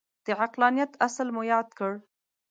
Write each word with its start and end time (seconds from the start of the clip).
د 0.25 0.27
عقلانیت 0.43 0.91
اصل 1.07 1.27
مو 1.35 1.41
یاد 1.53 1.67
کړ. 1.77 1.91